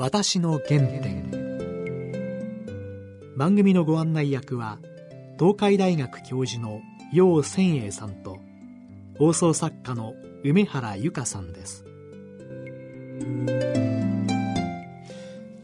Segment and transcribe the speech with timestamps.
[0.00, 1.30] 私の原点。
[3.36, 4.78] 番組のご案内役は
[5.38, 6.80] 東海大学教授の
[7.12, 8.38] 楊千栄さんと
[9.18, 11.84] 放送作家の梅原由香さんです。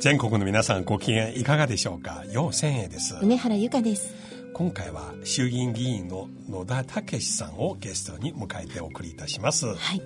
[0.00, 2.22] 全国の皆さんご機嫌いかがでしょうか？
[2.30, 3.16] 楊千栄です。
[3.22, 4.14] 梅原由香です。
[4.52, 9.64] 今回は衆議院議員の野田武さんをゲストに迎えてお送りいたします。
[9.64, 10.02] はい。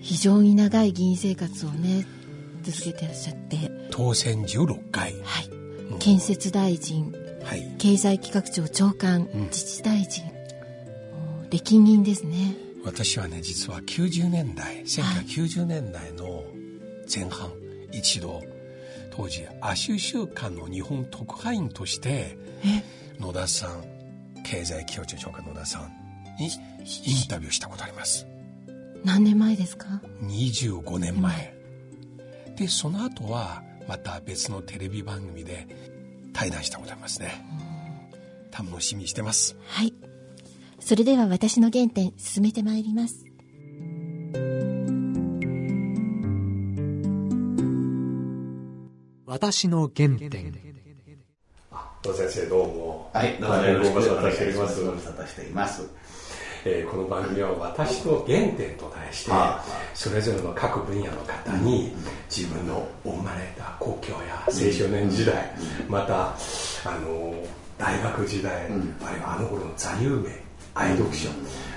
[0.00, 2.04] 非常に長い議員生活をね
[2.64, 3.70] 続けてらっしゃって。
[3.90, 5.14] 当選16回。
[5.22, 7.12] はい、うん、建設大臣、
[7.44, 10.24] はい、経済企画庁長官、うん、自治大臣。
[11.50, 12.56] 歴任ですね。
[12.84, 16.44] 私はね実は90年代1990年代の
[17.12, 17.54] 前半、は
[17.92, 18.42] い、一度
[19.10, 22.36] 当時亜州週間の日本特派員として
[23.18, 23.84] 野田さん
[24.44, 25.90] 経済企画庁長官野田さん
[26.38, 28.26] にインタビューしたことあります。
[29.04, 29.86] 何年前ですか
[30.22, 31.53] ？25年前
[32.56, 35.66] でその後はまた別のテレビ番組で
[36.32, 37.44] 対談したことありますね。
[38.56, 39.56] 楽しみにしてます。
[39.66, 39.92] はい。
[40.78, 43.24] それでは私の原点進めてまいります。
[49.26, 50.74] 私の原点。
[52.04, 53.10] 野先生どうも。
[53.12, 54.40] はいどうもよろしくお願いし
[55.54, 55.88] ます
[56.66, 59.32] えー、この番組は「私の原点」と題して、
[59.92, 61.94] それぞれの各分野の方に
[62.34, 65.54] 自分の生まれた故郷や青少年時代、
[65.88, 66.28] また
[66.90, 67.34] あの
[67.76, 70.30] 大学時代、あるいはあの頃の座右銘
[70.74, 71.28] 愛読書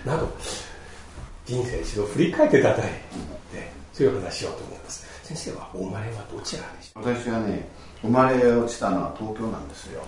[0.06, 0.30] など
[1.46, 2.82] 人生一度振り返っていただい
[3.52, 5.06] てそういう話しようと思います。
[5.24, 7.02] 先生はお生まれはどちらでした？
[7.02, 7.68] 私はね
[8.02, 10.02] 生まれ落ちたのは東京なんですよ、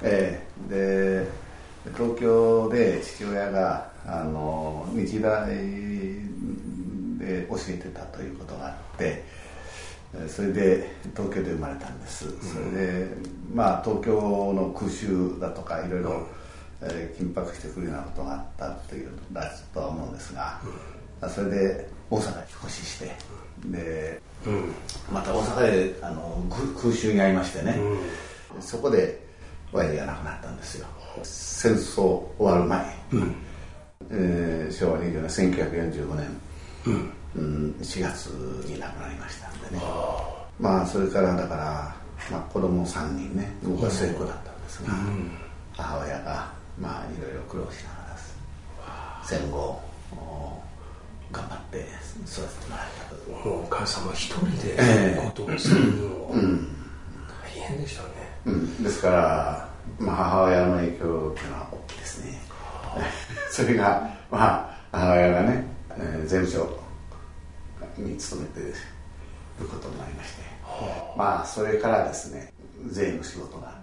[0.00, 1.47] えー、で
[1.96, 5.46] 東京で父親があの日大
[7.18, 9.24] で教えてたということがあって
[10.28, 12.24] それで東京で生まれたんです。
[12.40, 13.08] それで
[13.54, 14.12] まあ東京
[14.54, 16.26] の空襲だとかいろいろ、
[16.80, 20.60] えー、緊迫してくるようなことがあったというだとは思うんですが、
[21.28, 23.16] それで大阪に引っ越しして
[23.66, 24.72] で、うん、
[25.12, 26.42] また大阪であの
[26.80, 27.78] 空襲に遭いましてね、
[28.56, 29.27] うん、そこで
[29.72, 30.86] 親父が亡くなったんですよ。
[31.22, 33.34] 戦争終わる前、うん。
[34.10, 36.40] えー、昭和20年1945年、
[36.86, 37.12] うん。
[37.36, 38.26] うん、4月
[38.66, 39.82] に亡くなりましたんでね。
[40.58, 41.96] まあそれからだから、
[42.30, 45.30] まあ、子供3人ね僕は末っ子だったんですが、うん、
[45.72, 46.50] 母親が
[46.80, 48.08] まあいろいろ苦労しながら
[49.28, 49.78] 戦後
[51.30, 51.84] 頑張って
[52.24, 56.36] 育ててもらったとお母様一人でことをするのは、
[57.44, 58.08] 大変でしたね、
[58.44, 59.68] うん、ですから、
[59.98, 62.40] まあ、母親の影響っていうのは大きいですね。
[63.50, 66.78] それがまあ母親がね、えー、税務署
[67.96, 70.42] に勤めてることになりまして、
[71.16, 72.52] まあそれからですね
[72.90, 73.74] 税の仕事が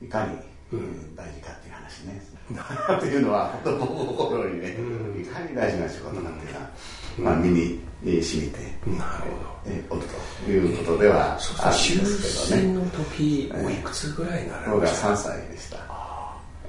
[0.00, 0.38] いかに、
[0.72, 2.22] うん、大事かっていう話ね。
[2.96, 6.70] っていうのは子供心にね、うん、いかに大事な仕事かっていうのは、
[7.18, 9.50] うん、まあ、身に染みて、なるほど。
[9.66, 10.02] えおる
[10.44, 12.74] ということではあるんですけどね。
[12.74, 16.00] の時おいくつぐらいになられました僕が3歳でした。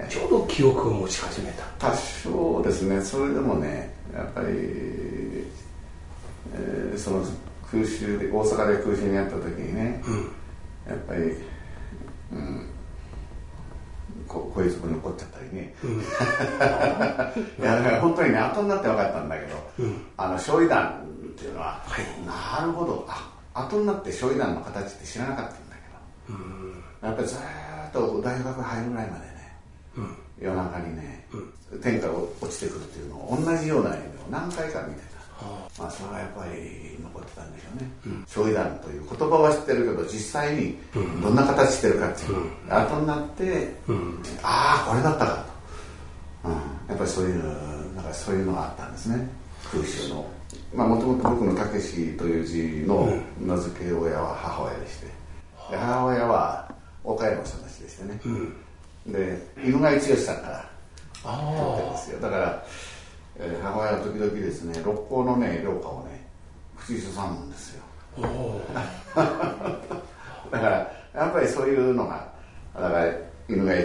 [0.09, 1.63] ちょうど記憶を持ち始めた。
[1.79, 3.01] 多少ですね。
[3.01, 4.47] それでもねやっぱり、
[6.53, 7.25] えー、その
[7.69, 10.15] 空襲で大阪で空襲にあった時にね、うん、
[10.91, 11.21] やっぱり、
[12.33, 12.67] うん、
[14.31, 16.01] ここういうとこに残っちゃったりね、うん、 い
[17.65, 23.05] やだから本当にね後になって分かったんだけど、うん、あの焼夷弾っていうのは、はい、なるほど。
[23.09, 25.75] あ後になって焼夷弾の形って知らなかったんだ
[26.27, 27.39] けど、うん、やっぱりずっ
[27.91, 29.31] と大学入るぐらいまで
[30.41, 31.27] 夜中にね、
[31.83, 35.10] 天から落ちてくるっていうのを同じような夢を何回か見てた、
[35.79, 40.77] まあ、それはやっぱり残ってたんでしょうね、うん、焼夷弾という言葉は知ってるけど実際に
[41.21, 45.45] どんな形してるかっていう、うん、後になって、うん、ああこれだったか
[46.43, 46.53] と、うん、
[46.89, 49.27] やっぱりそういうなんかそういうのがあったんですね。
[49.71, 50.25] 空襲の。
[50.73, 55.05] まあもともと僕の「たけし」という字の名付け親は母親でして。
[55.69, 56.73] で母親は
[57.03, 57.53] 岡山育ち
[57.83, 58.19] でしてね、
[59.07, 60.69] で犬飼剛さんから
[61.23, 62.19] 取ってますよ。
[62.19, 62.65] だから、
[63.37, 66.27] えー、母親は時々ですね六甲のね涼花をね
[66.77, 67.83] 口ずさむんですよ。
[69.15, 72.31] だからやっぱりそういうのが
[72.73, 73.05] だから
[73.47, 73.81] 犬飼剛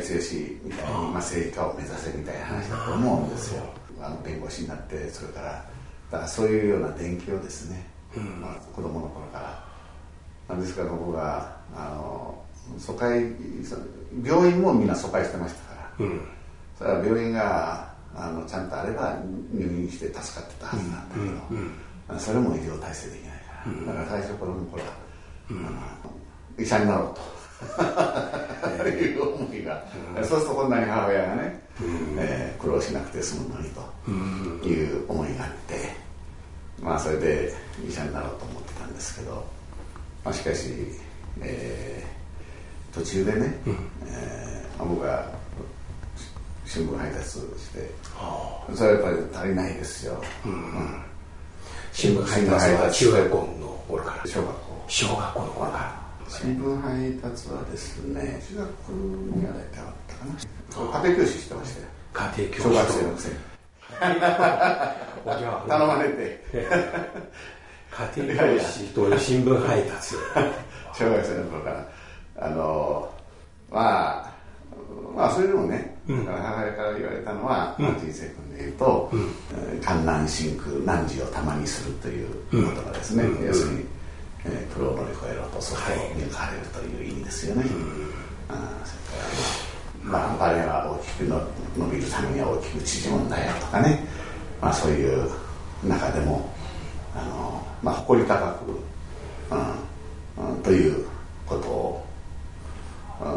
[0.64, 3.62] みたいに、まあ、政治家を目指せみたいな話だと思うんですよ。
[4.00, 5.64] あの弁護士になってそれから
[6.10, 9.66] だからそういうような電気をですね、うん、まあ、子供の頃から。
[10.54, 12.44] ですから僕があの
[12.78, 13.32] 疎開
[14.22, 16.20] 病院もみんな疎開してましたから、うん、
[16.78, 19.17] それは病院があのちゃんとあれば
[19.53, 21.75] 入院して助かってたはずなんだけど、うん
[22.09, 25.07] うん、それも医療体制できないから、だから最初子供の頃は
[26.59, 27.37] うん、医者になろうと。
[28.89, 29.83] いう思いが、
[30.17, 35.75] うん、そうするとこんなに母親がね、うん、えー、苦労しなくて済むのにという思いがあって、
[36.83, 37.55] まあそれで
[37.89, 39.47] 医者になろうと思ってたんですけど、
[40.25, 40.69] まあ、しかし、
[41.41, 43.77] えー、途中でね、うん、
[44.07, 45.31] えー、僕が
[46.67, 47.39] 新聞配達し
[47.73, 47.91] て、
[48.75, 51.03] それはやっぱり足りないですよ、うん。
[51.93, 54.27] 新聞配達は中学校の頃から。
[54.27, 54.85] 小学校。
[54.89, 56.07] 小学校の頃から。
[56.29, 61.01] 新聞配達はですね中学には大体あったかな。
[61.03, 61.87] 家庭教師してましたよ。
[62.13, 63.37] 家庭教師小学生のくせに
[65.69, 66.45] 頼まれて。
[68.17, 70.17] 家庭教師と新聞配達。
[70.93, 71.89] 小学生の頃から。
[72.39, 73.11] あの
[73.71, 74.36] まあ
[75.15, 79.11] まあそれでもね、うん、母親から言われたのは、うん、人生君で言うと
[79.83, 83.85] 「観南真空汝を玉にする」という言葉ですね、要するに、
[84.45, 87.65] えー、苦労を乗り越えろとそこを見抜かれるという意味ですよね、
[88.49, 88.55] あ
[88.85, 89.77] それから
[90.07, 91.43] まあ、あれは大きくの
[91.77, 94.07] 伸びるためには大きく縮むんだよとかね、
[94.61, 95.29] まあ、そういう
[95.85, 96.49] 中でも
[97.15, 98.71] あの、まあ、誇り高く、
[100.39, 101.05] うんうん、という
[101.45, 102.06] ことを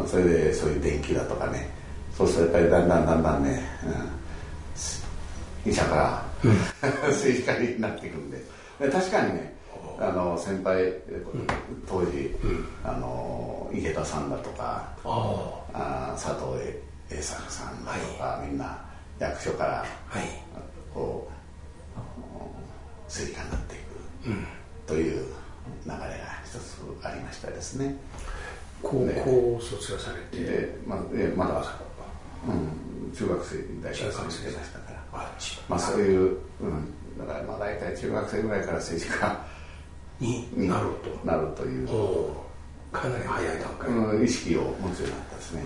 [0.06, 1.70] それでそういう電気だとかね。
[2.16, 3.62] そうするとやっぱりだんだんだんだんね、
[5.64, 6.24] うん、医者から
[7.08, 8.38] 政治家になっていくんで。
[8.78, 9.54] で確かにね
[9.98, 10.92] あの先輩
[11.86, 16.58] 当時、うん、あの池田さんだとかあ佐藤
[17.10, 18.78] 栄作さんだとか、はい、みんな
[19.18, 20.24] 役所から、はい、
[20.94, 21.28] こ
[21.94, 21.98] う
[23.04, 24.46] 政治家になっていく、うん、
[24.86, 25.26] という
[25.84, 26.06] 流れが
[26.44, 27.96] 一つありましたですね。
[28.82, 30.44] 高校卒業されて。
[30.44, 31.64] で、まあ、えまだ、
[32.48, 35.00] うん、中学生大学生してましたから
[35.68, 39.46] まあそういう、うん、だからまあ大体中学生ぐらいから政治家
[40.20, 40.68] に。
[40.68, 41.26] なると。
[41.26, 41.88] なるという。
[42.92, 45.64] かなり早い段階、うん、意識を持つようになったですね。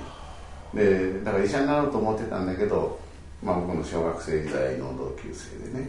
[0.74, 2.98] でだから医者になろうと思ってたんだけど、
[3.42, 5.88] まあ、僕の小学生時代の同級生でね、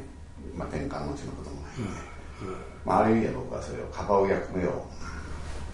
[0.55, 1.81] まあ、転換持ちの子供がいて、
[2.41, 2.47] うん。
[2.47, 2.55] うん、
[2.85, 4.85] まあ、ある意味で僕はそれをかばう役目を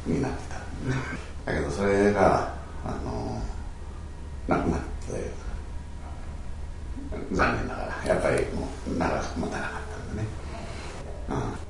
[0.07, 0.55] 担ってた
[1.45, 2.53] だけどそれが
[2.85, 3.41] あの
[4.47, 5.31] なくなって
[7.31, 10.27] 残念ながらやっぱりもう長く持たなかったんでね、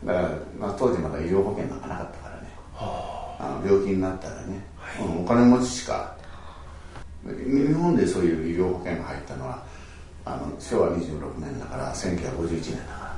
[0.01, 0.29] うん、だから、
[0.59, 6.15] まあ、当時まだ医療保険なんかなかったからね、はあ、あの病気になったらね、はい、お金持ちしか
[7.23, 9.63] 日本でそういう医療保険が入ったのは
[10.25, 13.11] あの昭和26年だから1951年だから。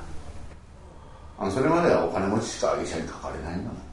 [1.38, 3.93] あのそれまではお金持ちしか医者にかかれないんだもん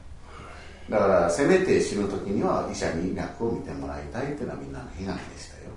[0.90, 5.70] だからせめて死ぬ時には医者に脈を見てもらいたいっていうのはみんなの悲願でしたよ。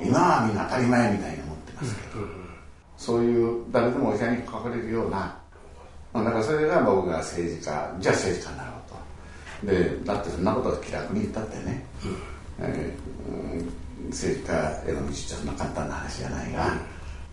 [0.00, 2.24] 今はみんな当たり前みたいに思ってますけど、
[2.96, 5.36] そういう誰でも医者にかかれるような。
[6.14, 9.66] だからそれが僕が政治家じゃあ政治家になろうと。
[9.66, 12.16] でだってそんなことは気楽に言ったってね、うん。
[12.60, 16.76] えー、政治家への道ってそんな簡単な話じゃないが、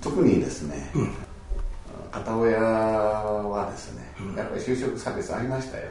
[0.01, 1.12] 特にですね、うん、
[2.12, 4.03] 片親はですね
[4.38, 5.88] やっぱり就職差別ありましたよ、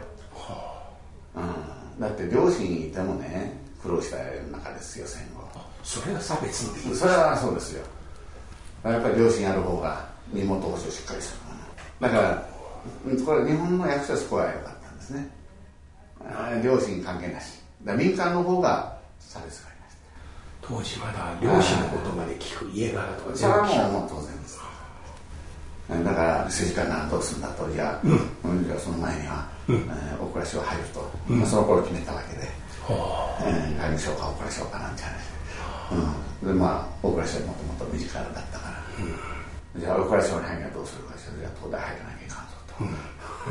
[1.34, 5.46] うん、だって両親いてもね苦労した中ですよ戦後。
[5.82, 7.84] それが差別のそれはそうですよ。
[8.84, 11.38] やっぱり両親やる方が身元保証しっかりする。
[12.00, 12.48] だから
[13.24, 15.30] これ日本の役所はそこは良かったんですね。
[16.62, 17.60] 両親関係なし。
[17.84, 19.98] 民間の方が差別がありました。
[20.62, 24.58] 当時まだ両親のことまで聞く家柄とかそれはもう当然です
[25.88, 27.70] だから政治家ならどうするんだと。
[27.72, 35.12] じゃあ、うん、じゃあその前にはうん、えー、大蔵省入ると、うん、まあ、その頃決めたわけで、えー、外務省か大蔵省かなんて話、
[36.42, 38.74] うん、でまあ大蔵省もともと身近だったから、
[39.74, 42.52] うん、じゃあ大蔵省に入るにはどうするかじゃあ東大入らなきゃいかんぞ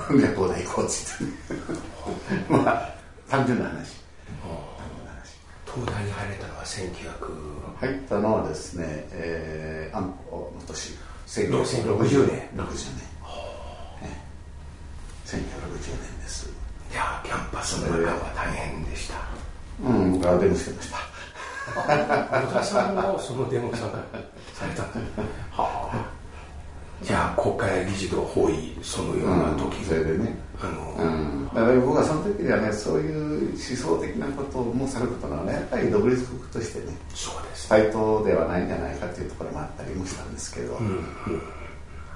[0.07, 1.27] と、うん、じゃあ東大行こうっつっ
[2.47, 2.53] て。
[2.53, 2.93] まあ
[3.29, 4.07] 単純な話。
[5.77, 10.93] 東大に入れたのは1900入ったのはですね、えー、安保の年
[11.27, 13.07] 1960年60年
[15.27, 16.49] 1960年です。
[16.89, 19.15] いやキャンパスの中は大変でした。
[19.83, 20.97] うん僕はデモしてました。
[22.41, 23.97] 野田さんもそのデモ参加
[24.53, 24.83] された。
[24.83, 26.09] はあ。
[27.01, 30.33] じゃあ国会議事堂包囲そのような時、うん、それでね。
[30.61, 37.67] あの、うん、だから僕はその時にはねそういう思想的なこともさることなのは、ね、やっぱり独立国としてねそうです。
[37.67, 41.03] 対等ではないんじゃないかというところもあったりもしたんですけど、うん、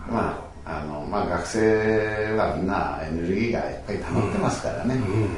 [0.08, 5.02] まああのまあ、学生はみんなエネルギーがいっぱい溜まってますからね、うん。
[5.02, 5.38] うん、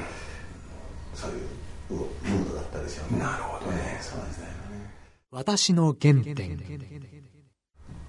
[1.15, 1.47] そういう
[1.89, 3.19] ムードだったでしょうね。
[3.19, 4.91] なるほどね、その時代のね。
[5.31, 6.59] 私の原点。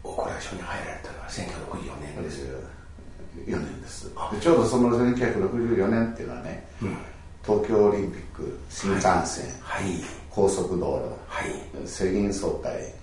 [0.02, 1.93] 大蔵省に入られたのは1964年です年ですで
[4.40, 6.96] ちょうどその1964年っていうのはね、うん、
[7.44, 12.94] 東京オリンピック新幹線、はい、高速道路、はい、世銀総会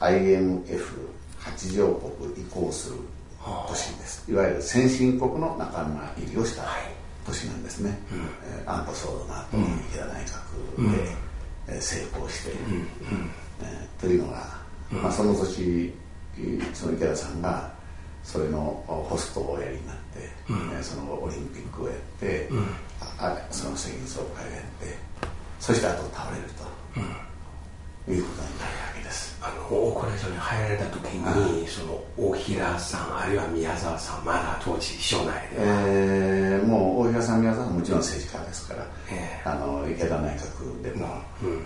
[0.00, 2.96] IMF 八条国移行する
[3.68, 6.64] 年です、いわゆる先進国の仲間入りをした
[7.26, 8.18] 年なんですね、うん。
[8.18, 12.86] えー、安保騒動の後、うん、平内閣で、うん、成功して、うん、
[13.62, 15.92] えー、というのが、まあ、その年
[16.74, 17.70] その池田さんが
[18.24, 22.66] それのホストをおやりになって、うん、そのオリンピックをやって、うん、
[23.18, 24.96] あその世銀総会をやって
[25.58, 26.64] そしてあと倒れると、
[28.08, 29.38] うん、いうことになるわけです。
[29.42, 41.06] あの大蔵省に入られた時にその大平さんあるいは宮沢さんまだ当時省内でえー、もう大平さん宮沢さんもちろん政治家ですから、えー、あの池田内閣でも、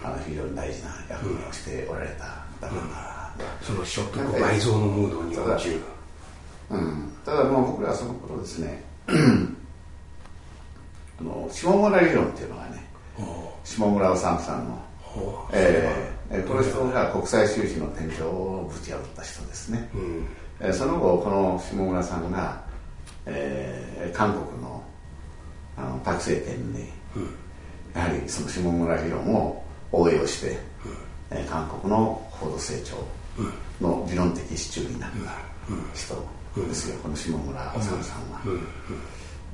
[0.05, 2.25] あの非常に大事な役目をしておられた
[2.65, 5.83] 方が、その所得倍増のムードには十分
[6.71, 8.83] うん、ただもう僕らはその頃ですね
[11.21, 12.85] あの下村理論っていうのがね
[13.65, 14.79] 下村治さんの、
[15.53, 20.27] えー、この人が国際収支の天井をぶち破った人ですね、うん、
[20.61, 22.65] えー、その後この下村さんが、
[23.27, 24.83] えー、韓国の
[25.77, 26.83] あのパク政権に、
[27.17, 27.35] うん、
[27.95, 30.59] やはりその下村理論を応用して、うん、
[31.39, 32.97] えー、韓国の高度成長
[33.85, 35.17] の理論的支柱になった
[35.95, 36.15] 人、
[36.63, 37.97] ですよ、この下村治さん
[38.31, 38.41] は、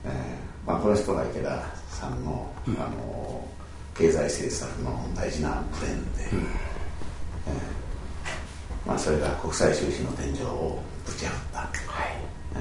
[0.05, 3.47] えーまあ、この人が池田さんの,、あの
[3.95, 7.51] 経済政策の大事なブレンで、えー
[8.87, 11.71] まあ、それが国際収支の天井をぶち破った、はい。
[12.55, 12.59] え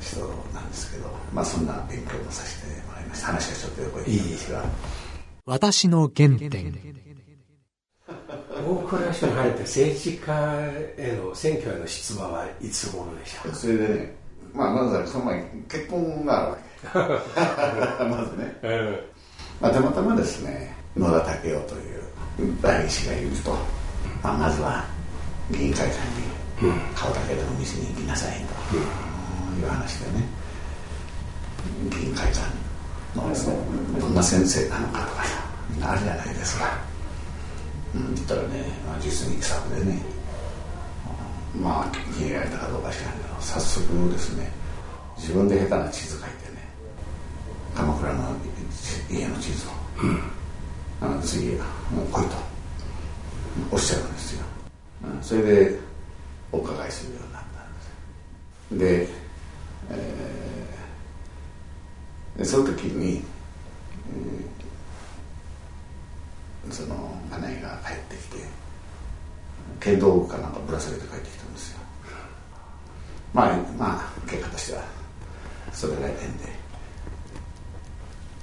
[0.00, 0.20] ー、人
[0.52, 3.26] なんですけど、まあ、そんな勉強もさせてもらいました。
[3.28, 4.64] 話がちょっと横行ったんですが
[5.44, 6.72] 私の原点
[8.66, 10.32] 大蔵省に入って政治家
[10.96, 14.14] への選挙への出馬はいつ頃でしたそれでね、
[14.54, 16.62] まあ、まずはその前に結婚があるわけ。
[18.04, 23.56] まずね、えー、まあ、たまたまですね野田武雄という代議士がいると、
[24.22, 24.84] まあ、まずは
[25.50, 25.98] 議員会館
[26.66, 28.76] に顔だけでも見せに行きなさいと。
[29.58, 30.24] いう話でね。
[31.90, 32.40] 議員会館
[33.14, 33.56] のですね
[34.00, 35.24] どんな先生なのかとか
[35.70, 36.91] みんなあるじゃないですか。
[37.94, 38.48] うん、言ったらね、
[38.86, 40.00] まあ、実に気さくでね、
[41.54, 44.50] まあ気に入られたかどうか知らんけど早速ですね
[45.18, 46.68] 自分で下手な地図書いてね
[47.74, 48.36] 鎌倉の
[49.10, 49.70] 家の地図を、
[51.02, 52.36] うん、次もう来いと
[53.70, 54.44] おっしゃるんですよ、
[55.04, 55.78] うん、それで
[56.50, 57.42] お伺いするようになっ
[58.70, 59.14] たんですで,、
[59.90, 64.51] えー、でその時に、えー
[66.70, 66.94] その
[67.30, 68.44] マネが帰ってきて
[69.80, 71.78] 剣道具かなんかぶら下げて帰ってきたんですよ。
[73.32, 74.82] まあまあ結果としては
[75.72, 76.22] それが縁で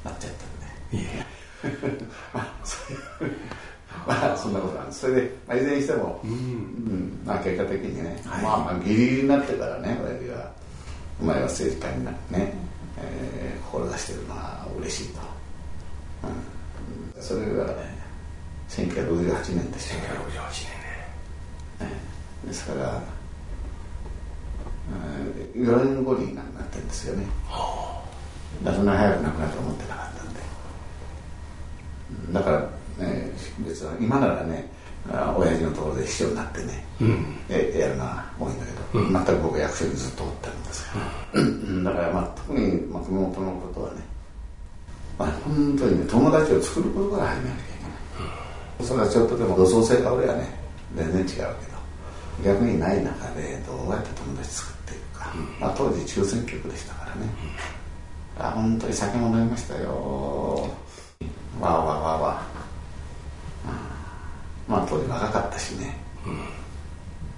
[0.04, 1.04] なっちゃったんで。
[1.04, 1.26] いや
[2.34, 2.78] まあそ
[3.22, 3.34] ういう
[4.08, 5.02] まあそんなことなんです。
[5.02, 10.52] それで、まあ、いずれにしても、うん、うん、まあ結果的にね、はい、まあまあギリギリになってからね親父が
[11.22, 12.54] お前は政治家になってね、
[12.98, 15.20] えー、志してるのは嬉しいと、
[17.16, 17.99] うん、それがね
[18.70, 20.70] 1968年ですよ1968
[21.80, 21.96] 年ね、
[22.46, 23.02] ですから
[25.56, 27.26] 4年後に亡くなってるんですよね。
[28.64, 30.40] だそんな早く亡くなると思ってなかったんで。
[32.34, 34.70] だから、ね、別に今ならね
[35.38, 41.00] 親父のところで秘書になってね、うん、やるのは多いんだけど、うん、全く僕は役所にずっとおったんですか
[41.34, 44.02] ら、うん、だから、まあ、特に、まあ、熊本のことはね、
[45.18, 47.69] まあ、本当にね友達を作ることから始めなきゃいけない
[48.82, 50.60] それはちょっとでも土葬性が俺はね。
[50.96, 51.80] 全然違うけど。
[52.44, 57.22] 逆にない中でどうやって友達作っていくか、うん、まあ、当時抽選局でしたからね、
[58.38, 60.70] うん、あ本当に酒も飲みましたよ。
[61.60, 62.42] わあわあわあわ
[63.66, 63.70] あ、
[64.68, 66.40] うん、まあ当時若かったしね、うん、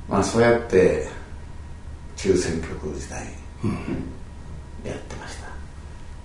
[0.08, 1.10] まあそうやって
[2.16, 3.26] 抽選局時代
[4.86, 5.48] やってました。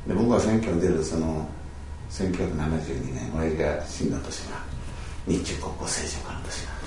[0.06, 1.48] で僕は選挙に出るその
[2.10, 4.75] 1972年親父が死んだ年が
[5.26, 6.86] 日中国交正常化の年なんです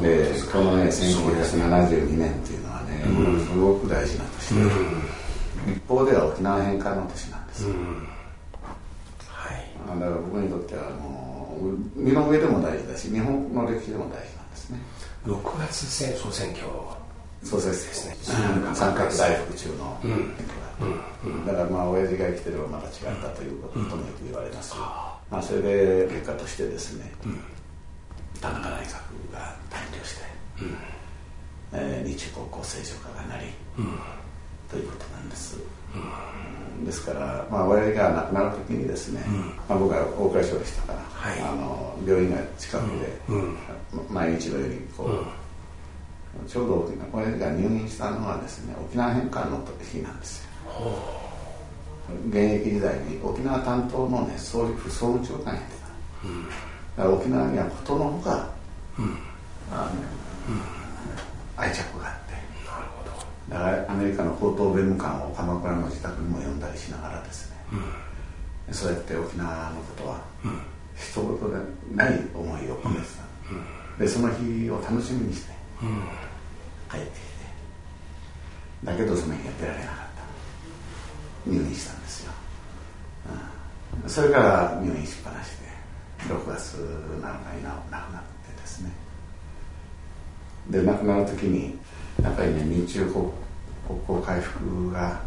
[0.00, 8.08] でこのね1972年っていうのはね、うん、すごく大事な年で、うん、一方では沖縄返還の年なんです、うん、
[9.28, 9.64] はい。
[9.86, 14.78] だから僕にとってはもう身の上でも大事だし日本の歴史でも大事なんですね。
[15.26, 16.66] 6月戦総選挙。
[17.44, 18.16] そうですね。
[18.74, 24.74] 三角大福中の選挙だ、だからまあ親父が生きてればまた違ったということともよく言われます、
[25.30, 27.40] まあ、それで結果としてですね、うん、
[28.40, 30.24] 田中内閣が誕生して、
[30.62, 30.76] うん、
[31.72, 33.46] えー、日中国交正常化がなり、
[33.78, 33.98] うん、
[34.70, 35.58] ということなんです、
[35.94, 43.20] うん、ですから、まあ、我々が亡くなる時にですね、うん、まあ、僕は大蔵省でしたから、はい、あの病院が近くで、
[44.08, 51.17] 毎日のようにこう、ちょうど我々が入院したのはですね沖縄返還の日なんですよ
[52.28, 55.86] 現役時代に沖縄担当のね総理府総務長官やってた、
[56.24, 56.50] うん、だ
[56.96, 58.50] から沖縄にはことのほか、
[58.98, 59.18] うん、
[59.70, 59.90] あの、
[60.48, 60.62] うん、
[61.56, 62.32] 愛着があって。
[62.66, 63.10] なるほど。
[63.48, 67.56] だからアメリカの高等弁務官を鎌倉の自宅にも呼んだりしながらですね、
[68.68, 70.60] うん、そうやって沖縄のことは、うん、
[70.96, 71.56] 一言で
[71.94, 73.54] ない思いを込めてた、う
[73.96, 75.52] ん、でその日を楽しみにして、
[76.90, 77.28] 帰ってきて。
[78.84, 80.07] だけどその日やってられなかった
[81.48, 82.32] 入院したんですよ、
[84.02, 88.90] うん、それから入院しっぱなしで6月7日に亡くなってですね。
[90.70, 91.78] で亡くなる時に
[92.22, 93.24] やっぱりね日中国
[94.06, 95.20] 交回復が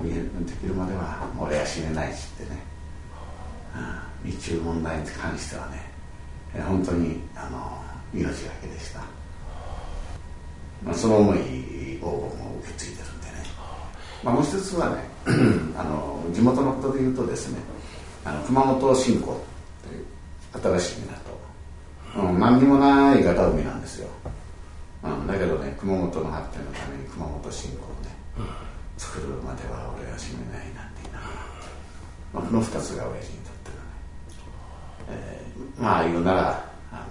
[0.00, 2.58] できるまでは俺は死ねないしってね、
[4.24, 5.88] うん、日中問題に関してはね。
[6.66, 7.82] 本当にあの
[8.14, 9.00] 命がけでした、
[10.82, 13.07] まあ、その思いを受け継いでる
[14.22, 15.04] まあ、もう一つはね
[15.78, 17.58] あの地元のことで言うとですね
[18.24, 19.40] あの熊本新港
[19.82, 21.02] という新しい
[22.14, 24.08] 港、うん、何にもないガタ海なんですよ、
[25.04, 28.46] うん、だけどね熊本の発展のために熊本新港をね、うん、
[28.96, 31.32] 作るまでは俺は死ねないなんて言いながら、
[32.34, 33.90] まあ、この二つが親父にとってはね、
[35.10, 37.04] えー、まあ言うならあの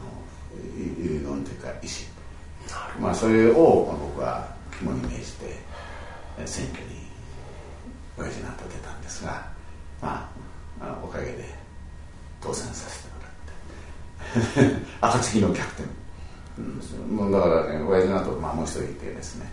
[0.78, 2.18] 遺言というか意思
[3.00, 4.48] まあそれを僕は
[4.78, 5.56] 肝に銘じて
[6.46, 6.97] 選挙に
[8.18, 9.48] 親父の後出たんですが、
[10.02, 10.30] ま
[10.82, 11.46] あ、おかげで
[12.42, 13.22] 当選させても
[14.62, 14.86] らって。
[15.02, 15.84] 暁の逆転、
[16.58, 19.52] うん、もうだからね親父の後、まあ、もう一人いてですね、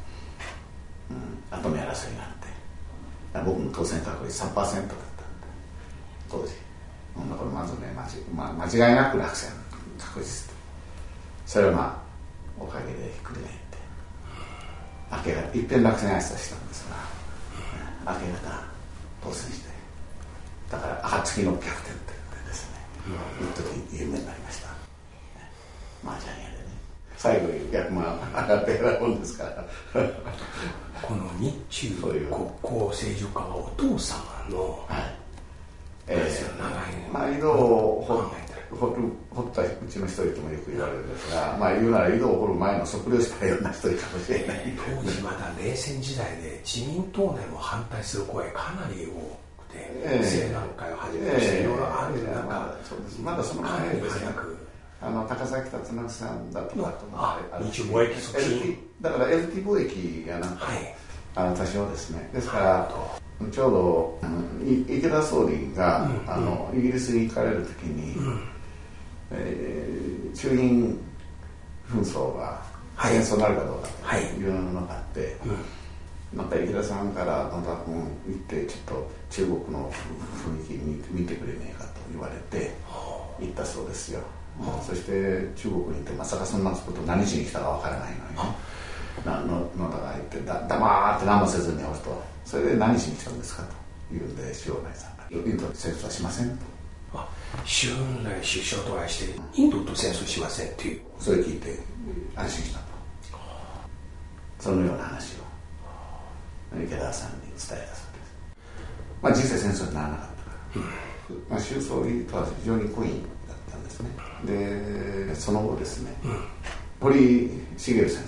[1.11, 2.45] うん、後目争いがあって。
[3.45, 4.87] 僕の当選確率3%だったんで。
[6.31, 6.55] 当時。
[7.31, 9.51] だからまずね間,、まあ、間違いなく落選。
[9.99, 10.53] 確実
[11.47, 13.65] それはまあおかげでひっくり返って。
[15.13, 16.97] 明け方いっぺん落選挨拶したんですが
[18.07, 18.63] 明け方
[19.23, 19.69] 当選して
[20.71, 22.79] だから暁の逆転って言ってですね、
[23.41, 24.69] うん、一時有名になりました。
[26.05, 26.65] 麻雀屋でね。
[27.17, 29.65] 最後に100万上がって選ぶんですから。
[31.03, 32.15] この日中国
[32.63, 35.15] 交正常化はお父様の、はい、
[36.07, 38.31] えー、長いまあ井戸を
[38.75, 44.73] 掘掘掘ったうちの一人ともよく言われるんですが、まあ、言うなら井戸を掘る前の測量したような一人かもしれない。
[45.03, 54.31] 当時まだ冷戦時代で自民党内も反対する声かなり多くて、えー、会をはじめとしていろいろある中、まあ、そうですまだその前ですね。
[55.01, 60.95] あの高崎達成さんだとかとあ日中貿易促進だから LT 貿易がなんか、はい、
[61.35, 62.31] あの多少ですね。
[62.33, 62.91] ですから
[63.51, 64.21] ちょうど
[64.89, 68.54] 池田総理が、うん、あのイギリスに行かれる時に、うん
[69.39, 70.99] えー、中印
[71.89, 72.63] 紛争が
[72.99, 75.37] 戦争になるかどうかというのがあって、
[76.35, 79.93] また池田さんから野田君行ってちょっと中国の
[80.47, 82.73] 雰囲気見てくれねえかと言われて
[83.41, 84.21] 行ったそうですよ、
[84.87, 88.75] そして中国に行ってまさかそんなこと何しに来たかわからないのにね。
[89.25, 92.35] 野田が言ってだ黙って何もせずにおると。
[92.45, 93.69] それで何しに来たんですかと
[94.13, 96.51] 言うんで塩内さんが「インド戦争はしません」
[97.13, 97.19] と。
[97.65, 101.79] 周恩来首相と愛してインドと戦争しませんっていうそれ聞いて
[102.37, 102.79] 安心した。
[102.81, 102.85] と
[104.59, 105.45] そのような話を。
[106.83, 107.95] 池田さんに伝えたそうです
[109.23, 110.83] まあ実際戦争にならなかったから、
[111.31, 113.09] うん、まあ、周総理とは非常に濃い
[113.49, 114.11] だったんですね。
[114.45, 116.45] でその後ですね、うん、
[117.01, 118.25] 堀茂先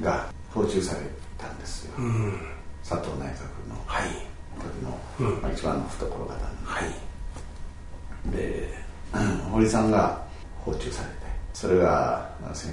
[0.00, 1.00] 生が訪中され
[1.38, 2.38] たんですよ、うん、
[2.88, 7.13] 佐藤内閣の時の、はいまあ、一番の懐方に、はい
[8.32, 8.70] で、
[9.50, 10.24] 堀さんが
[10.64, 11.14] 訪中されて
[11.52, 12.72] それが1975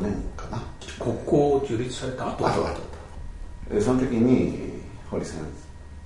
[0.00, 0.62] 年かな。
[0.98, 2.52] 国交樹立された後後
[3.80, 5.38] その時に堀先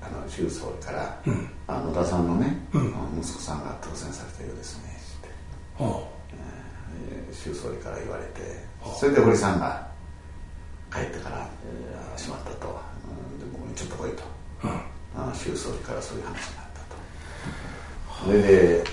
[0.02, 5.28] あの周総理から、うん、あ野田さんのね、うん、息子さんが当選されたようですねって、
[5.78, 8.40] えー、周総理から言われて。
[8.98, 9.86] それで堀さんが
[10.92, 11.48] 帰ってから
[12.18, 12.66] 「しまった」と
[13.38, 14.24] 「で僕にちょっと来い」と。
[14.64, 14.91] うん
[15.34, 18.24] 周総理からそういう話になったと。
[18.26, 18.84] それで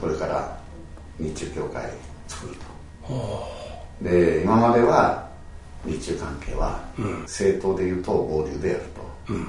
[0.00, 0.58] これから
[1.18, 1.90] 日中協会
[2.28, 2.54] 作る
[3.08, 3.56] と。
[4.02, 5.26] で今までは
[5.84, 6.80] 日中関係は
[7.22, 8.80] 政党でいうと合流でやる
[9.26, 9.46] と、うん、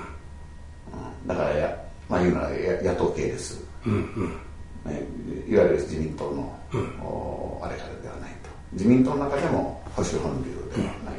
[1.26, 2.50] だからや、まあ、言うなら
[2.84, 4.92] 野党系です、うんうん。
[4.92, 5.02] ね、
[5.50, 8.50] いわゆる自民党の、うん、あれからではないと。
[8.74, 11.16] 自民党の中でも保守本流ではない、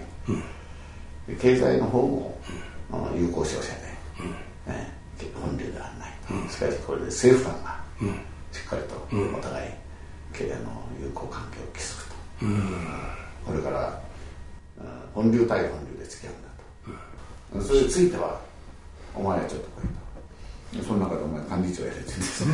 [1.28, 2.38] うん、経済の方も、
[2.92, 3.78] うん、有効商社で、
[6.50, 7.80] しかしこれで政府間が
[8.52, 8.94] しっかりと
[9.36, 9.70] お互い、
[10.32, 12.14] 経営の友好関係を築くと、
[13.46, 14.00] これから
[15.14, 18.40] 本流対本流で付き合うんだと、それについては
[19.14, 20.84] お前はちょっと来いと。
[20.86, 22.48] その中でお前幹事長やれって言うんですよ、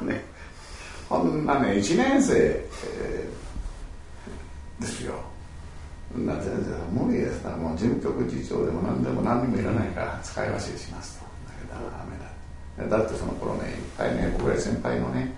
[0.08, 0.24] ね。
[1.08, 5.14] こんなね1年生、えー、ですよ。
[6.16, 11.24] な全然無理ですなもう事務局次長でも何でも何にもいらないから使い走りしますと。
[11.46, 12.35] だけどダメだ
[12.78, 15.32] だってその頃ねいっぱいね僕ら先輩のね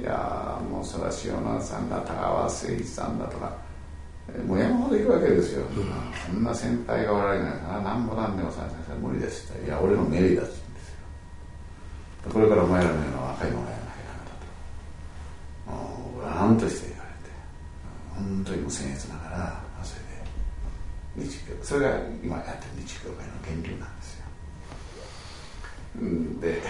[0.00, 3.52] いやもうそれは塩野さんだ田川誠一さんだとか
[4.46, 5.64] もう山ほどいるわけですよ、
[6.26, 8.64] そんな先輩がおられないから何も何でもさ
[9.02, 9.66] 無理ですって。
[9.66, 10.96] いや俺の命令だって言うんですよ。
[12.32, 13.82] これからお前らのような若いのがやわ
[16.52, 16.68] んと。
[16.68, 17.32] して言われて。
[18.14, 19.96] 本当にもう僭越ながらそ
[21.16, 21.28] れで。
[21.28, 23.69] 日教それが今やってる日教会の源流なんですよ
[26.40, 26.62] で。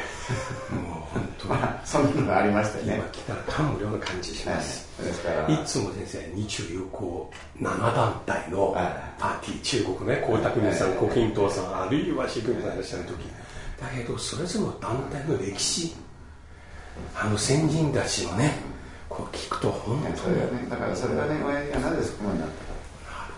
[0.71, 2.97] もう本当まあそんなのがありましてね。
[2.97, 5.49] 今来たら感無量な感じします、はい、ですから。
[5.49, 8.73] いつも先生日中友好7団体の
[9.19, 13.15] パーティー、中国ね江沢民さん胡錦涛さんあるいは習近平さんいらっしゃる時。
[13.81, 15.95] だけどそれぞれの団体の歴史
[17.15, 18.53] あの先人たちのね
[19.09, 22.71] こう聞くと本当にそれはねだからそれはね親父がなぜそこまでなったか。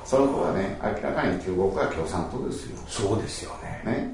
[0.05, 2.77] その子はね明らかに中国は共産党ですよ。
[2.89, 3.83] そうですよね。
[3.87, 4.11] ね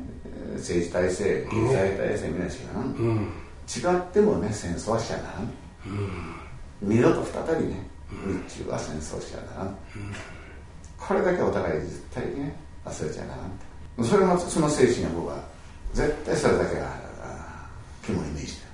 [0.59, 2.53] 政治体制経済体制みんな違う、
[2.99, 5.23] うん、違ってもね戦争はしちゃな。
[5.33, 5.43] らん、
[5.87, 7.89] うん、二度と再びね
[8.49, 9.59] 日中は戦争しちゃな。
[9.59, 9.77] らん、うん、
[10.97, 15.45] これだけお互い絶対にね忘れちゃならんそれもその精神は僕は
[15.93, 17.09] 絶対それだけは
[18.05, 18.69] 肝に銘じて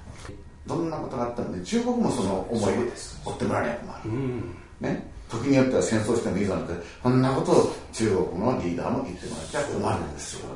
[0.66, 2.92] どんなことがあったんで中国もその思いで
[3.24, 4.12] 追ってもらえないと困る、う。
[4.12, 5.14] ん、ね。
[5.28, 10.48] 時によっては戦争してもいいぞなんてこんなことを中国のリーダーも言ってもらっちゃ困るんですよ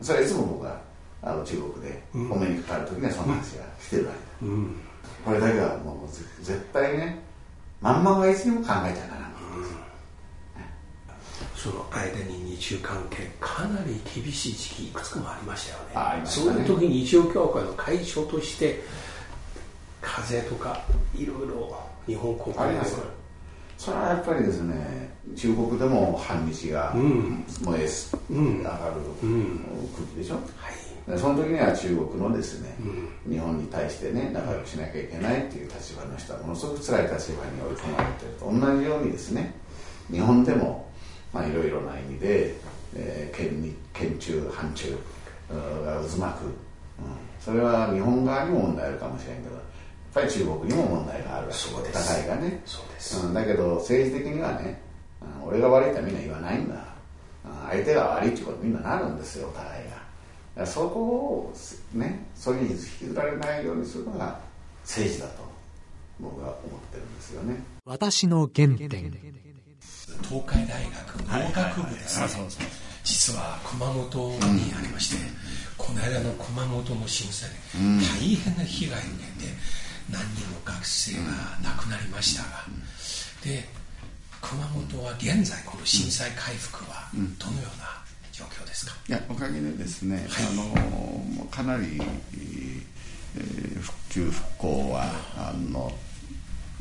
[0.00, 0.80] それはいつも僕は
[1.22, 4.76] あの中国でお目にかかる時にはその話がしてるわけだ、うん、
[5.24, 7.18] これだけはもう絶対ね
[7.80, 9.04] まんまはいつにも考えちゃならない、
[11.56, 18.82] その間に日中関係かなり厳しい時期いくつかもありましたよね、ね、そういう時に日曜協会の会長として
[20.00, 20.82] 風とか
[21.14, 22.96] いろいろ日本国あります
[23.84, 28.76] それはやっぱりですね中国でも反日が燃えす、うん、上がる
[29.20, 30.70] 空気でしょ、は
[31.14, 32.74] い、その時には中国のですね、
[33.26, 39.52] うん、日本に対してね仲良くしなきゃいけないっていう立場の人はものすごく辛い立場に追い込まれてると同じようにですね
[40.10, 40.90] 日本でも
[41.30, 42.54] まあいろいろな意味で、
[42.96, 44.96] えー、県県中反中
[45.38, 46.54] が渦巻く、うん、
[47.38, 49.73] それは日本側にも問題あるかもしれんけど
[50.14, 51.88] ぱり中国にも問題があるわけ。
[51.88, 52.62] で互いがね。
[52.64, 54.80] そうです、うん、だけど政治的にはね、
[55.42, 56.74] うん、俺が悪いってみんな言わないんだ、
[57.44, 59.84] うん、相手が悪いってことみんななるんですよお互い
[60.56, 60.66] が。
[60.66, 61.54] そこを
[61.92, 64.38] ねそれに引きずられないようにするのが
[64.82, 65.42] 政治だと
[66.20, 67.62] 僕は思ってるんですよね。
[67.84, 69.10] 私の原点。
[70.22, 72.28] 東海大学農学部ですね、
[73.02, 75.16] 実は熊本にありまして、
[75.76, 79.52] この間の熊本の震災で大変な被害を受けて、
[80.10, 81.20] 何人も学生が
[81.62, 82.64] 亡くなりましたが、
[83.44, 83.64] で
[84.40, 95.04] 熊本は現在この震災回復はどのような状況ですか、いやおかげでですね、はい、あのかなり、えー、復旧復興は
[95.36, 95.92] あの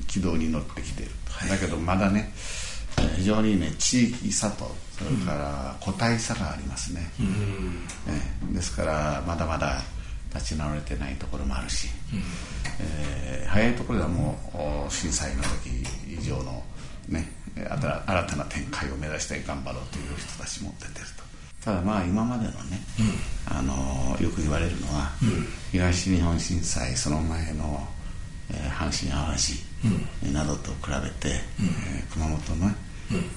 [0.07, 2.33] 軌道に乗ってきている、はい、だけどまだね
[3.15, 9.81] 非常にね地域差とそれから個体差がありますね、うん、ですからまだまだ
[10.33, 12.21] 立ち直れてないところもあるし、うん、
[12.79, 14.35] えー、早いところではも
[14.87, 16.63] う震災の時以上の
[17.07, 21.23] ね新たな展開を目指して頑張ろうという人たちも出てると。
[21.63, 27.87] ただまあ今までのね、うん、あのよく言われるのは、うん、東日本震災その前の、
[28.51, 29.53] えー、阪神・淡路、
[30.25, 32.71] うん、などと比べて、えー、熊本の、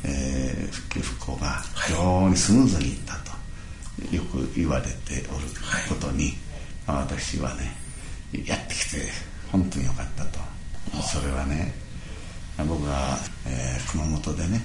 [0.03, 5.47] えー、復旧復興が非常にスムーズにいったとよく言われておる
[5.89, 6.46] ことに、はい
[6.87, 7.73] 私はね
[8.45, 9.03] やってきて
[9.51, 10.39] 本当によかったと。
[11.03, 11.73] それはね
[12.65, 14.63] 僕が、えー、熊本でね、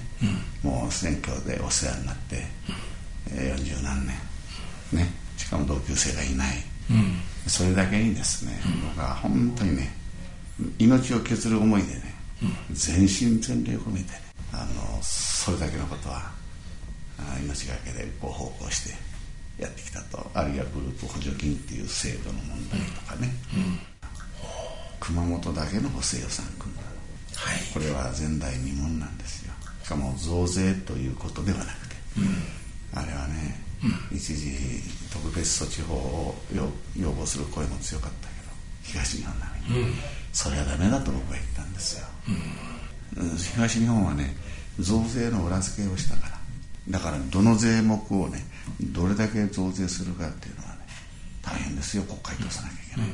[0.63, 4.15] うん、もう選挙でお世話になって、うん、えー、40何年
[4.93, 6.57] ねしかも同級生がいない、
[6.89, 8.60] うん、それだけにですね、
[8.95, 9.93] 僕は本当にね
[10.77, 12.15] 命を削る思いでね、
[12.71, 14.21] 全身全霊を込めてね
[14.53, 16.31] あのそれだけのことは
[17.43, 19.11] 命がけでご奉公して
[19.62, 20.30] やってきたと。
[20.34, 23.80] あるいはグループ補助金っていう制度の問題とかね、うん、
[25.00, 26.82] 熊本だけの補正予算組んだ、
[27.36, 29.54] はい、これは前代未聞なんですよ。
[29.84, 33.62] しかも増税ということではなくて、うん、あれはね、
[34.12, 34.52] うん、一時
[35.13, 36.36] 特別措置法を
[36.95, 38.52] 要望する声も強かったけど
[38.84, 39.93] 東日本並みに、うん、
[40.34, 42.06] それはダメだと僕は言ったんですよ、
[43.54, 44.36] 東日本はね
[44.80, 46.32] 増税の裏付けをしたから。
[46.89, 48.43] だからどの税目をね
[48.79, 50.79] どれだけ増税するかっていうのはね
[51.41, 52.03] 大変ですよ。
[52.03, 53.10] 国会通さなきゃいけない、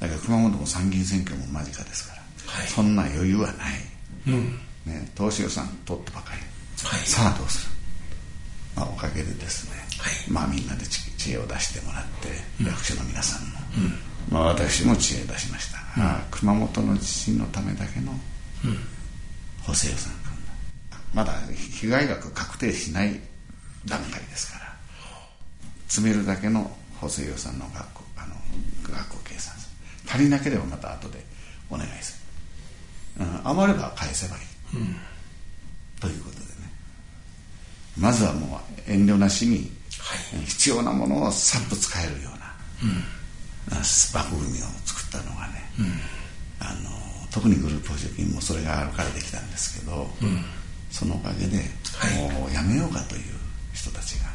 [0.00, 3.56] だけど熊本も参議院選挙も間近ですから、はい、そんな余裕はない、
[4.28, 4.58] うん。
[4.84, 6.40] ね、投資予算取ってばかり、
[6.86, 7.72] はい、さあどうする、
[8.76, 12.28] まあ、おかげでですね、はい、まあみんなで知恵を出してもらって、
[12.60, 16.00] うん、役所の皆さんも、うん、まあ、私も知恵出しました。
[16.00, 18.12] が、うん、熊本の地震のためだけの
[19.62, 20.12] 補正予算
[21.14, 21.32] まだ
[21.80, 23.18] 被害額確定しない
[23.86, 24.65] 段階ですから
[25.86, 26.70] 詰めるだけの
[27.00, 28.34] 補正予算の額あの
[28.82, 29.70] 額を計算す
[30.06, 30.12] る。
[30.12, 31.24] 足りなければまた後で
[31.70, 32.20] お願いす
[33.18, 34.42] る、うん、余れば返せばいい、
[34.74, 34.96] うん、
[36.00, 36.46] ということでね。
[37.98, 39.72] まずはもう遠慮なしに、
[40.46, 43.78] 必要なものをさっと使えるような、うん、
[44.14, 45.86] 枠組みを作ったのがね、うん、
[46.60, 46.90] あの
[47.30, 50.44] 特にグループ補助金もそれがあるからできたんですけど、うん。
[50.90, 53.22] そのおかげで、はい、もうやめようかという
[53.74, 54.28] 人たちが、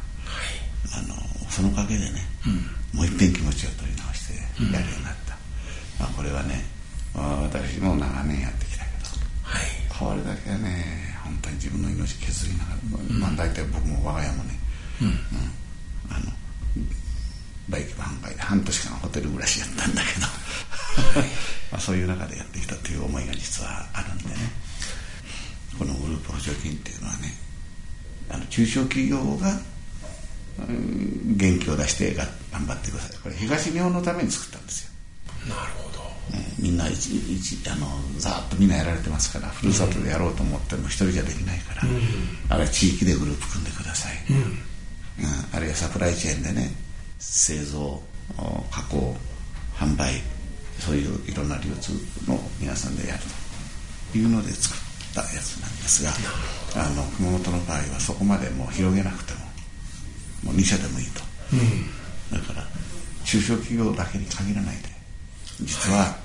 [1.52, 6.64] そのおかげでね、うん、もう一遍気持ちを取り直してやるようになった、うん、まあ、これはね
[7.14, 9.12] 私も長年やってきたけど、
[9.44, 14.58] はい、これだけはね本当に自分の命削りながら、うん、まあ大体僕も我が家もね、
[15.02, 15.14] うん、うん、
[16.08, 16.32] あの
[17.68, 20.26] 大規模半壊で半年間ホテル暮らしやったんだけど
[21.70, 24.62] まあそういう中でやってきたという思いが実はあるんでね。
[25.78, 27.34] このグループ補助金っていうのはね
[28.28, 29.62] あの中小企業が、うん、
[30.58, 33.18] 元気を出して頑張ってください。
[33.22, 34.92] これ東日本のために作ったんですよ。
[35.48, 37.86] なるほど、ね、みんな一一あの
[38.18, 41.98] ざーっとみんなやられてますからふるさとでやろうと思っても一人じゃできないから、うん、
[42.48, 44.46] あるいは地域でグループ組んでください、うん、うん、
[45.52, 46.70] あるいはサプライチェーンでね
[47.18, 48.00] 製造
[48.70, 49.16] 加工
[49.74, 50.22] 販売
[50.78, 51.92] そういういろんな流通
[52.30, 53.20] の皆さんでやる
[54.12, 56.10] というので作っったやつなんですが
[56.82, 59.40] あの熊本の場合はそこまでもう広げなくても
[60.42, 61.56] もう2社でもいいと、う
[62.36, 62.66] ん、だから
[63.24, 64.92] 中小企業だけに限らないで。
[65.60, 66.16] 実は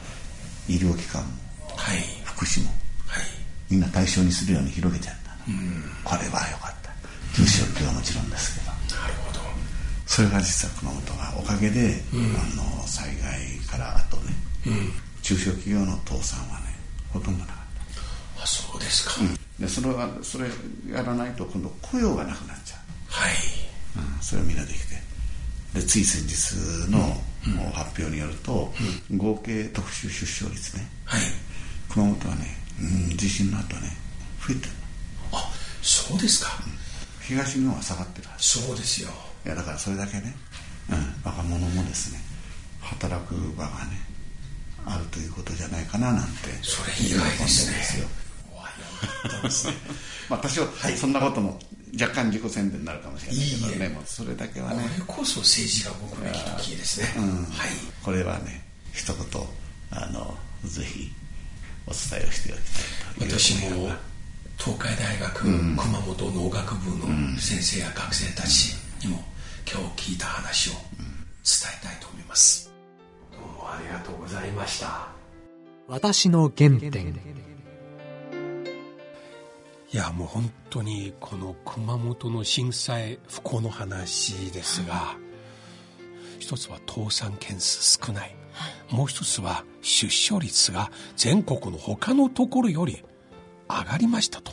[0.68, 1.30] 医療機関も、
[1.76, 2.70] はい、福祉も、
[3.06, 3.24] はい、
[3.70, 6.92] みんな対象にするように広げちゃった、うん、これは良かった。
[7.36, 8.72] 中小企業はもちろんですけど。
[9.00, 9.40] なるほど。
[10.08, 14.34] それが実は熊本がおかげで、うん、あの災害からあとね、
[15.22, 16.74] 中小企業の倒産はね
[17.14, 17.56] ほとんどなかっ
[18.36, 18.44] た。
[18.44, 20.48] あそうですか、うん、でそれはそれ
[20.92, 22.80] やらないと今度雇用がなくなっちゃう。
[23.10, 23.34] はい、
[23.96, 24.96] うん、それをみんなできて
[25.74, 27.00] でつい先日の、
[27.72, 28.74] 発表によると、
[29.12, 31.22] うん、合計特殊出生率ね、はい、
[31.90, 32.46] 熊本はね、
[32.82, 33.90] うん、地震の後ね
[34.46, 34.72] 増えてる。
[35.34, 36.52] あそうですか、
[37.22, 39.10] 東日本は下がってるそうですよ。
[39.46, 40.36] いやだからそれだけね、
[40.90, 42.20] うん、若者もですね
[42.82, 44.00] 働く場がね
[44.86, 46.50] あるということじゃないかななんて。
[46.62, 48.08] それ意外ですね。
[50.30, 51.60] まあ多少、はい、そんなことも
[51.94, 54.84] 若干自己宣伝になるかもしれないけどねもうそれだけはね。
[55.08, 57.70] これこそ政治が動くべき時ですね、うん、はい、
[58.04, 59.24] これはね一言
[59.92, 61.12] あのぜひ
[61.86, 63.90] お伝えをしておきたいと私も
[64.58, 69.24] 東海大学、うん、熊本農学部の先生や学生たちにも
[69.72, 70.80] 今日聞いた話を伝
[71.82, 72.72] えたいと思います、
[73.32, 75.08] どうもありがとうございました。
[75.88, 77.14] 私の原点
[79.94, 85.16] いやもう本当にこの熊本の震災不幸の話ですが、
[86.40, 88.36] 一つは倒産件数少ない、
[88.90, 93.04] もう一つは出生率が全国の他のところより
[93.70, 94.52] 上がりましたと。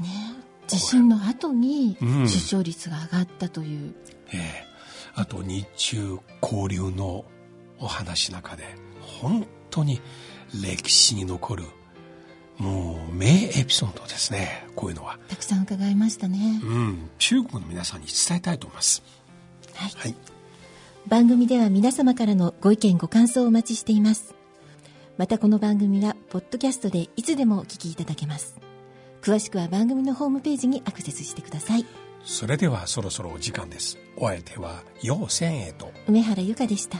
[0.00, 0.08] ね。
[0.66, 3.80] 地震の後に出生率が上がったという。
[3.80, 3.94] うん、
[4.32, 4.70] ええ。
[5.14, 7.24] あと日中交流の
[7.78, 8.64] お話の中で
[9.00, 10.00] 本当に
[10.62, 11.64] 歴史に残る
[12.60, 14.66] もう名エピソードですね。
[14.76, 15.18] こういうのは。
[15.28, 16.60] たくさん伺いましたね。
[16.62, 17.10] うん。
[17.18, 19.02] 中国の皆さんに伝えたいと思います。
[19.74, 20.14] はい、はい、
[21.08, 24.34] 番組では皆様からのご意見ご感想をお待ちしています。
[25.16, 28.60] またこの番組はポッドキャストでいつでもお聞きいただけます。
[29.22, 31.86] 詳しくは番組のホームページにアクセスしてください。
[32.24, 33.96] それではそろそろお時間です。
[34.18, 35.90] お相手は陽千恵と。
[36.06, 36.98] 梅原由香でした